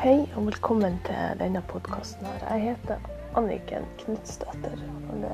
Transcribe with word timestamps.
Hei 0.00 0.22
og 0.32 0.46
velkommen 0.46 0.94
til 1.04 1.34
denne 1.36 1.60
podkasten. 1.68 2.24
Jeg 2.40 2.60
heter 2.62 3.02
Anniken 3.36 3.84
Knutsdatter. 4.00 4.78
Og 5.12 5.26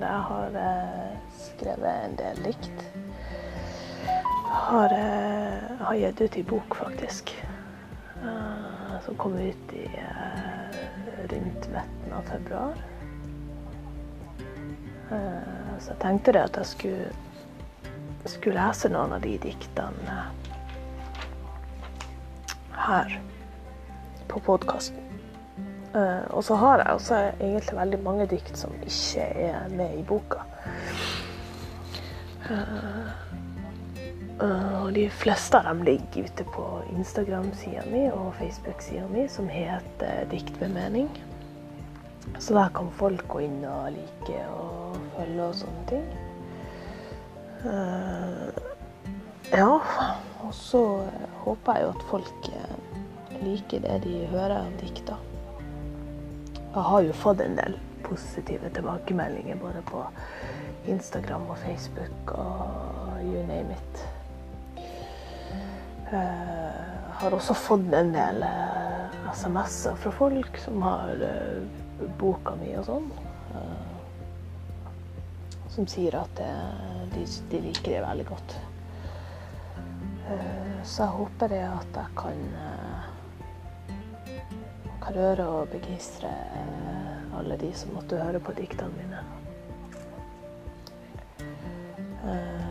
Jeg 0.00 0.22
har 0.30 0.56
eh, 0.58 1.12
skrevet 1.30 1.92
en 2.08 2.16
del 2.18 2.40
dikt. 2.48 2.82
Har, 4.50 4.90
eh, 4.96 5.78
har 5.78 6.00
gitt 6.00 6.24
ut 6.24 6.40
i 6.40 6.42
bok, 6.42 6.74
faktisk. 6.74 7.30
eh, 8.24 8.98
Som 9.06 9.14
kom 9.14 9.38
ut 9.38 9.72
i 9.78 9.86
rundt 11.30 11.70
midten 11.70 12.12
av 12.18 12.22
februar. 12.32 12.74
Så 15.78 15.92
jeg 15.92 16.00
tenkte 16.00 16.32
det 16.32 16.42
at 16.50 16.56
jeg 16.56 16.66
skulle, 16.66 17.08
skulle 18.26 18.58
lese 18.58 18.90
noen 18.90 19.14
av 19.14 19.22
de 19.22 19.38
diktene 19.38 20.18
her 22.88 23.18
på 24.28 24.40
podkasten. 24.44 25.04
og 26.30 26.44
så 26.44 26.54
har 26.54 26.78
jeg 26.78 26.94
også 26.94 27.16
egentlig 27.40 27.76
veldig 27.76 27.98
mange 28.04 28.26
dikt 28.30 28.58
som 28.58 28.74
ikke 28.86 29.24
er 29.48 29.68
med 29.72 29.96
i 29.98 30.02
boka. 30.06 30.44
Eh, 32.50 33.08
eh, 34.42 34.82
og 34.82 34.92
de 34.94 35.08
fleste 35.10 35.58
av 35.58 35.66
dem 35.68 35.82
ligger 35.84 36.28
ute 36.28 36.44
på 36.54 36.66
Instagram-sida 36.94 37.82
mi 37.90 38.06
og 38.08 38.30
Facebook-sida 38.38 39.08
mi, 39.10 39.26
som 39.28 39.50
heter 39.52 40.24
Dikt 40.30 40.60
med 40.60 40.72
mening. 40.76 41.10
Så 42.38 42.54
der 42.54 42.70
kan 42.74 42.88
folk 42.96 43.26
gå 43.28 43.42
inn 43.44 43.60
og 43.68 43.92
like 43.92 44.40
og 44.54 44.96
følge 45.16 45.44
og 45.44 45.54
sånne 45.60 45.84
ting. 45.90 46.08
Eh, 47.68 48.48
ja, 49.52 49.70
og 50.44 50.54
så 50.54 50.82
håper 51.44 51.76
jeg 51.76 51.84
jo 51.84 51.92
at 51.96 52.08
folk 52.12 52.50
eh, 52.54 52.77
liker 53.42 53.80
det 53.84 53.98
de 54.04 54.26
hører 54.32 54.58
av 54.60 54.72
dikta. 54.80 55.16
Jeg 56.68 56.84
har 56.90 57.02
jo 57.02 57.12
fått 57.16 57.40
en 57.40 57.56
del 57.58 57.78
positive 58.04 58.70
tilbakemeldinger 58.76 59.58
både 59.60 59.82
på 59.88 60.04
Instagram 60.88 61.48
og 61.50 61.58
Facebook 61.58 62.32
og 62.38 63.18
you 63.24 63.42
name 63.48 63.74
it. 63.74 64.04
Jeg 66.08 67.20
har 67.20 67.34
også 67.36 67.54
fått 67.58 67.92
en 67.92 68.12
del 68.14 68.42
eh, 68.46 69.16
SMS-er 69.34 69.98
fra 70.00 70.12
folk 70.14 70.56
som 70.62 70.80
har 70.86 71.20
eh, 71.26 72.06
boka 72.20 72.54
mi 72.60 72.70
og 72.78 72.86
sånn. 72.86 73.10
eh, 73.58 73.84
Som 75.74 75.88
sier 75.90 76.16
at 76.22 76.40
eh, 76.40 77.02
de, 77.12 77.26
de 77.50 77.60
liker 77.66 77.98
det 77.98 78.04
veldig 78.06 78.26
godt. 78.30 78.56
Eh, 80.30 80.78
Så 80.86 81.02
jeg 81.02 81.16
håper 81.18 81.52
det 81.52 81.64
at 81.66 81.98
jeg 81.98 82.06
eh, 82.06 82.16
kan 82.22 82.40
røre 85.14 85.46
og 85.48 85.68
begeistre 85.72 86.28
eh, 86.28 87.36
alle 87.38 87.56
de 87.60 87.70
som 87.76 87.94
måtte 87.96 88.18
høre 88.20 88.40
på 88.40 88.52
diktene 88.58 88.92
mine. 88.98 89.22
Eh, 92.28 92.68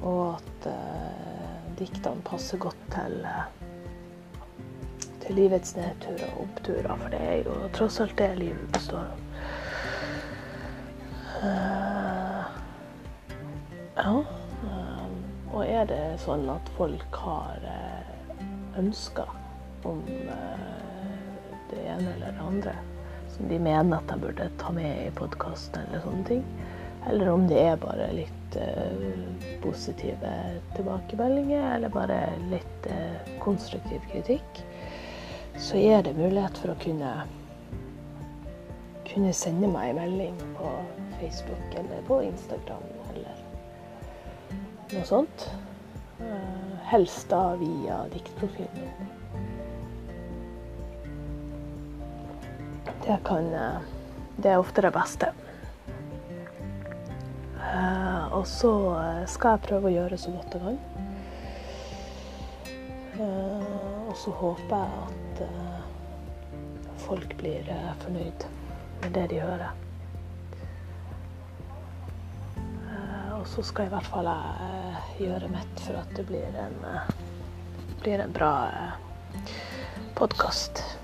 Og 0.00 0.38
at 0.38 0.66
eh, 0.70 1.64
diktene 1.76 2.22
passer 2.24 2.56
godt 2.58 2.84
til, 2.94 3.26
til 5.20 5.34
livets 5.36 5.74
nedturer 5.76 6.30
og 6.30 6.46
oppturer, 6.46 6.88
for 7.02 7.12
det 7.12 7.20
er 7.20 7.42
jo 7.44 7.56
tross 7.76 8.00
alt 8.00 8.16
det 8.18 8.30
livet 8.38 8.72
består 8.72 9.10
av. 9.10 9.18
Ja. 14.00 14.14
Og 15.50 15.62
er 15.66 15.84
det 15.88 16.00
sånn 16.24 16.48
at 16.52 16.68
folk 16.78 17.20
har 17.26 17.64
ønsker 18.80 19.28
om 19.84 20.00
det 21.70 21.86
ene 21.88 22.14
eller 22.16 22.36
det 22.36 22.46
andre, 22.46 22.74
som 23.34 23.48
de 23.48 23.58
mener 23.62 23.96
at 23.96 24.12
jeg 24.12 24.22
burde 24.24 24.50
ta 24.60 24.72
med 24.74 25.06
i 25.06 25.14
podkasten 25.16 25.86
eller 25.86 26.04
sånne 26.04 26.26
ting, 26.28 26.44
eller 27.08 27.32
om 27.32 27.46
det 27.48 27.60
er 27.62 27.80
bare 27.80 28.10
litt 28.12 28.56
uh, 28.60 29.50
positive 29.62 30.32
tilbakemeldinger, 30.76 31.66
eller 31.76 31.92
bare 31.94 32.20
litt 32.50 32.88
uh, 32.92 33.36
konstruktiv 33.40 34.04
kritikk, 34.12 34.64
så 35.60 35.80
er 35.80 36.04
det 36.04 36.18
mulighet 36.18 36.58
for 36.60 36.74
å 36.74 36.80
kunne 36.82 37.14
kunne 39.10 39.32
sende 39.34 39.66
meg 39.66 39.90
en 39.90 39.98
melding 39.98 40.36
på 40.54 40.68
Facebook 41.18 41.74
eller 41.74 42.02
på 42.06 42.20
Instagram 42.22 42.84
eller 43.10 43.40
noe 44.94 45.06
sånt. 45.06 45.48
Eh, 46.20 46.76
helst 46.92 47.30
da 47.30 47.56
via 47.58 48.04
diktprofilen 48.12 48.84
min. 48.84 49.49
Det 53.04 53.18
kan 53.24 53.54
eh, 53.54 53.80
Det 54.36 54.50
er 54.50 54.58
ofte 54.58 54.80
det 54.80 54.90
beste. 54.92 55.32
Eh, 57.60 58.24
og 58.32 58.46
så 58.46 58.72
eh, 58.98 59.26
skal 59.28 59.56
jeg 59.56 59.64
prøve 59.68 59.88
å 59.88 59.94
gjøre 59.94 60.18
så 60.20 60.32
godt 60.34 60.56
jeg 60.56 60.64
kan. 60.64 60.80
Og 64.10 64.16
så 64.16 64.32
håper 64.32 64.76
jeg 64.80 64.90
at 65.04 65.42
folk 67.02 67.34
blir 67.40 67.68
fornøyd 68.00 68.46
med 69.02 69.12
det 69.16 69.26
de 69.32 69.42
hører. 69.42 69.74
Og 73.36 73.44
så 73.48 73.64
skal 73.64 73.88
i 73.88 73.92
hvert 73.92 74.08
fall 74.08 74.30
jeg 74.30 75.26
gjøre 75.26 75.52
mitt 75.52 75.84
for 75.84 76.00
at 76.00 76.16
det 76.16 76.24
blir 76.28 76.58
en, 76.64 76.80
blir 78.00 78.24
en 78.24 78.34
bra 78.36 78.54
podkast. 80.16 80.99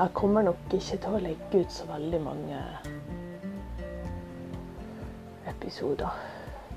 Jeg 0.00 0.12
kommer 0.16 0.42
nok 0.46 0.72
ikke 0.72 0.96
til 0.96 1.12
å 1.12 1.20
legge 1.20 1.60
ut 1.60 1.72
så 1.74 1.84
veldig 1.90 2.20
mange 2.24 2.60
episoder 5.50 6.14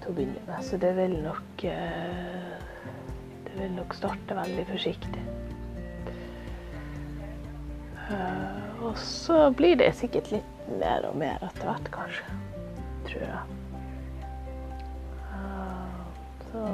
til 0.01 0.09
å 0.11 0.15
begynne 0.17 0.43
med, 0.47 0.59
så 0.67 0.79
det 0.81 0.91
vil 0.97 1.15
nok 1.23 1.63
eh, 1.69 2.51
Det 3.45 3.55
vil 3.61 3.71
nok 3.77 3.93
starte 3.95 4.35
veldig 4.35 4.65
forsiktig. 4.65 5.23
Eh, 8.09 8.83
og 8.83 8.97
så 8.99 9.37
blir 9.55 9.77
det 9.79 9.91
sikkert 9.95 10.31
litt 10.33 10.71
mer 10.81 11.05
og 11.07 11.15
mer 11.21 11.43
etter 11.45 11.69
hvert, 11.69 11.91
kanskje. 11.93 12.39
Tror 13.07 13.27
jeg. 13.27 13.43
Eh, 15.37 16.01
så, 16.49 16.65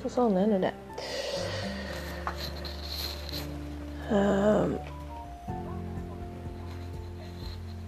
så 0.00 0.14
sånn 0.16 0.40
er 0.40 0.50
nå 0.50 0.62
det. 0.64 0.74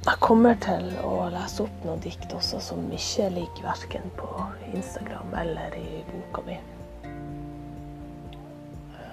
Jeg 0.06 0.19
kommer 0.21 0.54
til 0.65 0.87
å 1.04 1.27
lese 1.34 1.66
opp 1.66 1.84
noen 1.84 2.00
dikt 2.00 2.32
også 2.32 2.60
som 2.62 2.87
ikke 2.94 3.28
ligger 3.34 3.66
verken 3.66 4.06
på 4.16 4.31
Instagram 4.72 5.34
eller 5.43 5.77
i 5.77 6.00
boka 6.09 6.41
mi. 6.47 6.56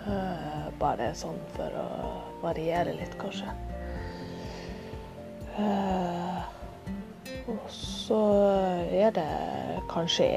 Eh, 0.03 0.65
bare 0.79 1.11
sånn 1.15 1.39
for 1.55 1.75
å 1.79 1.87
variere 2.41 2.95
litt, 2.97 3.15
kanskje. 3.19 3.51
Eh, 5.59 6.39
og 7.51 7.65
så 7.71 8.21
er 8.91 9.11
det 9.15 9.29
kanskje 9.91 10.27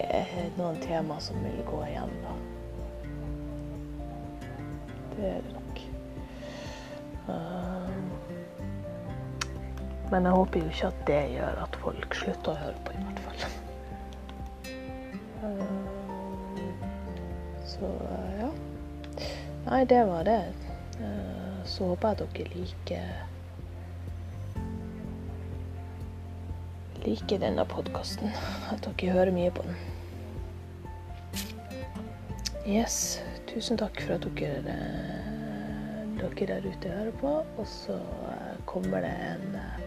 noen 0.58 0.78
tema 0.82 1.18
som 1.22 1.38
vil 1.42 1.62
gå 1.66 1.82
igjen, 1.88 2.16
da. 2.24 2.34
Det 5.16 5.30
er 5.34 5.46
det 5.46 5.65
men 10.10 10.24
jeg 10.28 10.32
håper 10.38 10.60
jo 10.60 10.68
ikke 10.72 10.90
at 10.92 11.00
det 11.06 11.22
gjør 11.34 11.62
at 11.64 11.76
folk 11.82 12.14
slutter 12.14 12.52
å 12.52 12.60
høre 12.60 12.80
på, 12.86 12.90
i 12.92 12.98
hvert 13.04 13.20
fall. 13.24 13.42
Eh, 15.46 15.76
Så 17.66 17.88
ja. 18.38 18.50
Nei, 19.66 19.84
det 19.84 20.02
var 20.06 20.22
det. 20.24 20.42
Eh, 21.00 21.56
Så 21.66 21.84
håper 21.90 22.08
jeg 22.08 22.14
at 22.22 22.36
dere 22.36 22.48
liker 22.54 23.06
liker 27.06 27.38
denne 27.42 27.64
podkasten. 27.70 28.30
At 28.72 28.86
dere 28.86 29.12
hører 29.14 29.34
mye 29.34 29.50
på 29.54 29.62
den. 29.66 29.76
Yes. 32.66 33.20
Tusen 33.46 33.78
takk 33.78 34.00
for 34.02 34.16
at 34.16 34.26
dere, 34.36 34.74
eh, 34.74 36.00
dere 36.18 36.46
der 36.50 36.66
ute 36.66 36.90
hører 36.90 37.14
på. 37.20 37.34
Og 37.58 37.66
så 37.70 37.98
eh, 38.32 38.56
kommer 38.66 39.06
det 39.06 39.14
en 39.30 39.54
eh, 39.60 39.85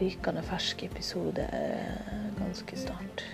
rykende 0.00 0.42
fersk 0.42 0.82
episode 0.82 1.48
eh, 1.52 2.38
ganske 2.38 2.76
snart. 2.76 3.24